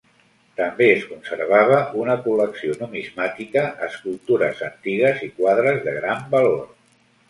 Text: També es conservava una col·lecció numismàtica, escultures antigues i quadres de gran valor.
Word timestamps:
També 0.59 0.87
es 0.93 1.03
conservava 1.09 1.77
una 2.05 2.17
col·lecció 2.25 2.79
numismàtica, 2.81 3.65
escultures 3.91 4.67
antigues 4.73 5.27
i 5.31 5.35
quadres 5.41 5.83
de 5.89 5.99
gran 6.03 6.31
valor. 6.39 6.63